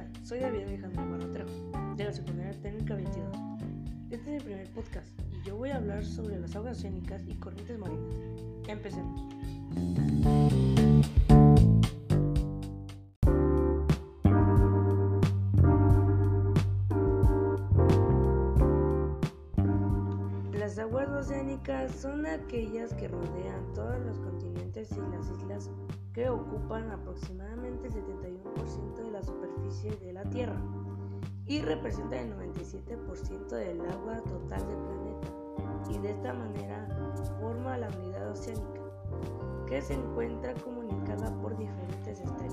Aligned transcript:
tal? 0.00 0.26
Soy 0.26 0.40
David 0.40 0.62
Alejandro 0.62 1.10
Barrotero, 1.10 1.46
de 1.96 2.04
la 2.04 2.12
Secundaria 2.12 2.52
Técnica 2.60 2.94
22. 2.94 3.36
Este 4.10 4.36
es 4.36 4.42
mi 4.42 4.50
primer 4.50 4.70
podcast 4.70 5.08
y 5.30 5.46
yo 5.46 5.56
voy 5.56 5.70
a 5.70 5.76
hablar 5.76 6.04
sobre 6.04 6.38
las 6.38 6.54
aguas 6.56 6.78
oceánicas 6.78 7.22
y 7.26 7.34
corrientes 7.34 7.78
marinas. 7.78 8.14
Empecemos. 8.68 9.20
Las 21.00 21.08
aguas 21.08 21.26
oceánicas 21.28 21.92
son 21.92 22.26
aquellas 22.26 22.92
que 22.92 23.08
rodean 23.08 23.72
todos 23.72 23.98
los 24.00 24.18
continentes 24.18 24.92
y 24.92 25.00
las 25.10 25.30
islas 25.30 25.70
que 26.12 26.28
ocupan 26.28 26.90
aproximadamente 26.90 27.86
el 27.86 27.94
71% 27.94 28.96
de 28.96 29.10
la 29.10 29.22
superficie 29.22 29.96
de 29.96 30.12
la 30.12 30.24
Tierra 30.28 30.60
y 31.46 31.62
representan 31.62 32.18
el 32.18 32.52
97% 32.52 33.48
del 33.48 33.80
agua 33.80 34.20
total 34.24 34.66
del 34.68 34.76
planeta 34.76 35.28
y 35.88 35.98
de 36.00 36.10
esta 36.10 36.34
manera 36.34 36.86
forma 37.40 37.78
la 37.78 37.88
unidad 37.96 38.32
oceánica 38.32 38.82
que 39.66 39.80
se 39.80 39.94
encuentra 39.94 40.52
comunicada 40.56 41.34
por 41.40 41.56
diferentes 41.56 42.20
estrechos. 42.20 42.49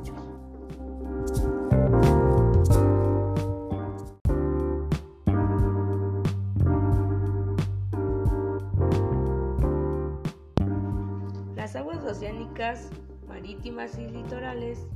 Las 11.67 11.75
aguas 11.75 12.01
oceánicas, 12.05 12.89
marítimas 13.27 13.99
y 13.99 14.07
litorales 14.07 14.87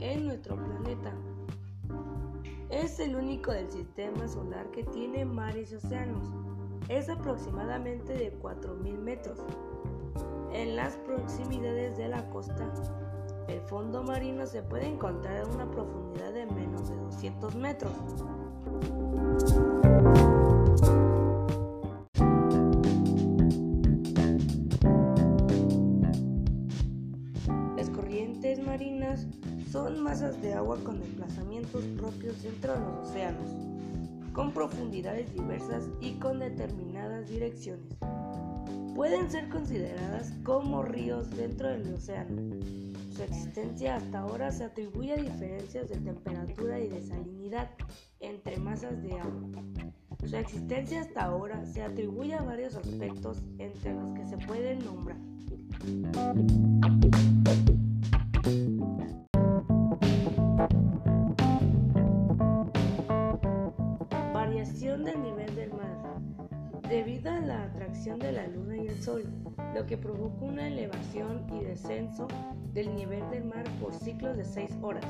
en 0.00 0.24
nuestro 0.24 0.56
planeta 0.56 1.12
es 2.70 2.98
el 2.98 3.14
único 3.14 3.52
del 3.52 3.70
sistema 3.70 4.26
solar 4.26 4.70
que 4.70 4.84
tiene 4.84 5.26
mares 5.26 5.70
y 5.70 5.74
océanos. 5.74 6.32
Es 6.88 7.10
aproximadamente 7.10 8.14
de 8.14 8.32
4.000 8.40 8.98
metros. 9.00 9.38
En 10.54 10.76
las 10.76 10.96
proximidades 10.96 11.98
de 11.98 12.08
la 12.08 12.26
costa, 12.30 12.72
el 13.48 13.60
fondo 13.60 14.02
marino 14.02 14.46
se 14.46 14.62
puede 14.62 14.86
encontrar 14.86 15.42
a 15.42 15.46
una 15.46 15.70
profundidad 15.70 16.32
de 16.32 16.46
menos 16.46 16.88
de 16.88 16.96
200 16.96 17.54
metros. 17.56 17.92
Son 29.70 30.02
masas 30.02 30.40
de 30.40 30.54
agua 30.54 30.78
con 30.84 31.00
desplazamientos 31.00 31.84
propios 31.96 32.42
dentro 32.42 32.74
de 32.74 32.80
los 32.80 33.08
océanos, 33.08 33.50
con 34.32 34.52
profundidades 34.52 35.32
diversas 35.32 35.88
y 36.00 36.12
con 36.14 36.38
determinadas 36.38 37.28
direcciones. 37.28 37.96
Pueden 38.94 39.28
ser 39.30 39.48
consideradas 39.48 40.32
como 40.44 40.82
ríos 40.82 41.28
dentro 41.30 41.68
del 41.68 41.94
océano. 41.94 42.40
Su 43.14 43.22
existencia 43.22 43.96
hasta 43.96 44.20
ahora 44.20 44.52
se 44.52 44.64
atribuye 44.64 45.12
a 45.12 45.16
diferencias 45.16 45.88
de 45.88 45.96
temperatura 45.96 46.78
y 46.78 46.88
de 46.88 47.00
salinidad 47.00 47.70
entre 48.20 48.56
masas 48.56 49.02
de 49.02 49.18
agua. 49.18 49.62
Su 50.24 50.36
existencia 50.36 51.00
hasta 51.00 51.24
ahora 51.24 51.64
se 51.66 51.82
atribuye 51.82 52.34
a 52.34 52.42
varios 52.42 52.76
aspectos 52.76 53.42
entre 53.58 53.94
los 53.94 54.12
que 54.14 54.26
se 54.26 54.36
pueden 54.38 54.78
nombrar. 54.84 55.18
Debido 66.94 67.28
a 67.28 67.40
la 67.40 67.64
atracción 67.64 68.20
de 68.20 68.30
la 68.30 68.46
luna 68.46 68.76
y 68.76 68.86
el 68.86 69.02
sol, 69.02 69.24
lo 69.74 69.84
que 69.84 69.98
provoca 69.98 70.44
una 70.44 70.68
elevación 70.68 71.44
y 71.52 71.64
descenso 71.64 72.28
del 72.72 72.94
nivel 72.94 73.28
del 73.30 73.46
mar 73.46 73.64
por 73.80 73.92
ciclos 73.92 74.36
de 74.36 74.44
6 74.44 74.78
horas. 74.80 75.04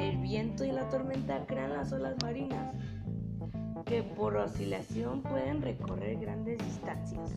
El 0.00 0.16
viento 0.16 0.64
y 0.64 0.72
la 0.72 0.88
tormenta 0.88 1.46
crean 1.46 1.74
las 1.74 1.92
olas 1.92 2.16
marinas, 2.20 2.74
que 3.86 4.02
por 4.02 4.36
oscilación 4.36 5.22
pueden 5.22 5.62
recorrer 5.62 6.18
grandes 6.18 6.58
distancias. 6.58 7.30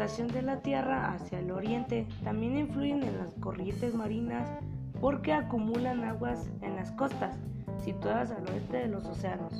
Rotación 0.00 0.28
de 0.28 0.40
la 0.40 0.62
Tierra 0.62 1.12
hacia 1.12 1.40
el 1.40 1.50
oriente 1.50 2.06
también 2.24 2.56
influyen 2.56 3.02
en 3.02 3.18
las 3.18 3.34
corrientes 3.34 3.94
marinas 3.94 4.48
porque 4.98 5.30
acumulan 5.30 6.04
aguas 6.04 6.48
en 6.62 6.74
las 6.74 6.90
costas, 6.92 7.36
situadas 7.84 8.30
al 8.30 8.48
oeste 8.48 8.78
de 8.78 8.88
los 8.88 9.04
océanos. 9.04 9.52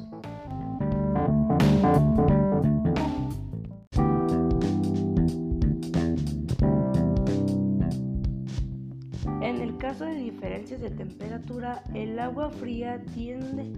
En 9.43 9.61
el 9.61 9.77
caso 9.77 10.07
de 10.07 10.15
diferencias 10.15 10.81
de 10.81 10.89
temperatura, 10.89 11.83
el 11.93 12.19
agua 12.19 12.49
fría 12.49 13.05
tiende 13.13 13.75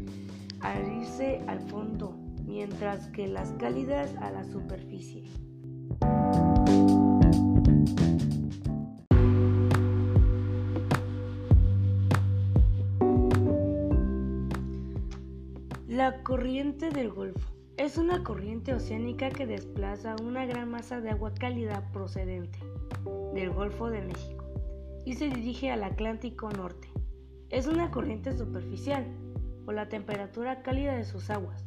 a 0.61 0.79
irse 0.79 1.41
al 1.49 1.59
fondo, 1.63 2.17
mientras 2.47 3.09
que 3.09 3.27
las 3.27 3.51
cálidas 3.55 4.15
a 4.21 4.31
la 4.31 4.45
superficie. 4.45 5.25
La 16.03 16.25
corriente 16.25 16.91
del 16.91 17.13
Golfo 17.13 17.53
es 17.77 17.97
una 17.97 18.25
corriente 18.25 18.75
oceánica 18.75 19.31
que 19.31 19.47
desplaza 19.47 20.17
una 20.21 20.45
gran 20.47 20.69
masa 20.69 21.01
de 21.01 21.11
agua 21.11 21.33
cálida 21.33 21.93
procedente 21.93 22.59
del 23.35 23.51
Golfo 23.51 23.89
de 23.89 24.03
México 24.03 24.45
y 25.05 25.13
se 25.15 25.29
dirige 25.29 25.71
al 25.71 25.85
Atlántico 25.85 26.51
Norte. 26.51 26.89
Es 27.51 27.69
una 27.69 27.93
corriente 27.93 28.37
superficial 28.37 29.07
por 29.65 29.75
la 29.75 29.89
temperatura 29.89 30.63
cálida 30.63 30.97
de 30.97 31.05
sus 31.05 31.31
aguas 31.31 31.65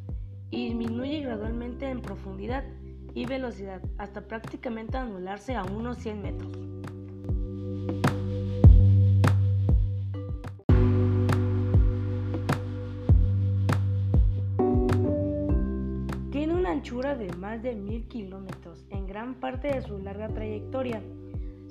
y 0.52 0.67
disminuye 0.67 1.22
gradualmente 1.22 1.88
en 1.88 2.02
profundidad 2.02 2.66
y 3.13 3.25
velocidad 3.28 3.81
hasta 3.97 4.28
prácticamente 4.28 4.97
anularse 4.97 5.56
a 5.56 5.63
unos 5.63 6.00
100 6.00 6.22
metros. 6.22 6.52
De 16.85 17.34
más 17.40 17.63
de 17.63 17.73
1000 17.73 18.07
kilómetros 18.07 18.85
en 18.91 19.07
gran 19.07 19.34
parte 19.34 19.69
de 19.69 19.81
su 19.81 19.97
larga 19.97 20.28
trayectoria. 20.28 21.01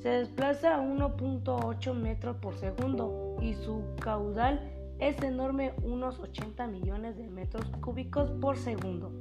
Se 0.03 0.09
desplaza 0.09 0.75
a 0.75 0.81
1.8 0.83 1.95
metros 1.95 2.37
por 2.39 2.57
segundo 2.57 3.37
y 3.41 3.55
su 3.55 3.85
caudal 4.01 4.73
es 4.99 5.23
enorme, 5.23 5.73
unos 5.85 6.19
80 6.19 6.67
millones 6.67 7.17
de 7.17 7.29
metros 7.29 7.65
cúbicos 7.81 8.29
por 8.41 8.57
segundo. 8.57 9.13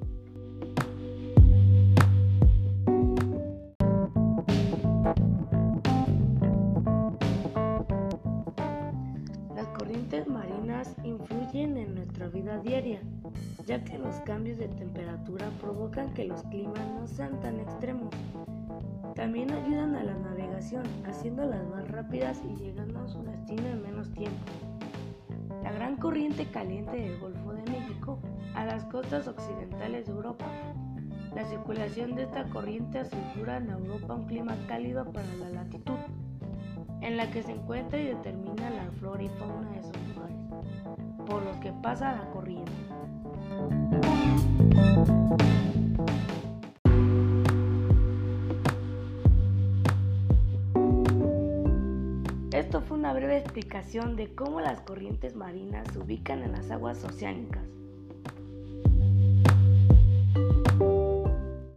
Las 9.56 9.68
corrientes 9.78 10.28
marinas 10.28 10.95
influyen 11.04 11.78
en 11.78 11.94
nuestra 11.94 12.30
vida 12.30 12.57
diaria, 12.57 13.00
ya 13.65 13.83
que 13.83 13.98
los 13.98 14.15
cambios 14.21 14.57
de 14.57 14.68
temperatura 14.68 15.50
provocan 15.62 16.13
que 16.13 16.25
los 16.25 16.44
climas 16.44 16.88
no 17.00 17.07
sean 17.07 17.39
tan 17.39 17.60
extremos. 17.60 18.13
También 19.15 19.51
ayudan 19.51 19.95
a 19.95 20.04
la 20.04 20.15
navegación, 20.15 20.83
haciéndolas 21.06 21.65
más 21.69 21.88
rápidas 21.89 22.42
y 22.44 22.56
llegando 22.56 23.00
a 23.00 23.07
su 23.07 23.24
destino 23.24 23.68
en 23.68 23.81
menos 23.81 24.12
tiempo. 24.12 24.44
La 25.62 25.71
gran 25.71 25.95
corriente 25.95 26.45
caliente 26.48 26.98
del 26.98 27.19
Golfo 27.19 27.54
de 27.54 27.63
México 27.71 28.19
a 28.54 28.65
las 28.65 28.83
costas 28.86 29.27
occidentales 29.27 30.07
de 30.07 30.12
Europa. 30.12 30.45
La 31.33 31.45
circulación 31.45 32.16
de 32.16 32.24
esta 32.24 32.44
corriente 32.50 33.00
asegura 33.00 33.57
en 33.57 33.69
Europa 33.69 34.16
un 34.16 34.25
clima 34.25 34.56
cálido 34.68 35.06
para 35.12 35.33
la 35.36 35.50
latitud 35.50 35.98
en 37.01 37.18
la 37.18 37.30
que 37.31 37.44
se 37.44 37.51
encuentra 37.51 38.00
y 38.00 38.06
determina 38.06 38.69
la 38.69 38.92
flora 39.00 39.24
y 39.24 39.30
fauna 39.30 39.69
de 39.71 39.80
esos 39.80 39.98
lugares, 40.16 40.38
por 41.25 41.44
los 41.44 41.57
que 41.57 41.71
pasa 41.81 42.16
la 42.16 42.30
corriente. 42.31 42.93
Esto 52.52 52.81
fue 52.81 52.98
una 52.98 53.14
breve 53.14 53.38
explicación 53.38 54.16
de 54.16 54.34
cómo 54.34 54.62
las 54.62 54.81
corrientes 54.81 55.36
marinas 55.36 55.88
se 55.92 56.00
ubican 56.00 56.44
en 56.44 56.54
las 56.54 56.72
aguas 56.72 57.04
oceánicas. 57.04 57.82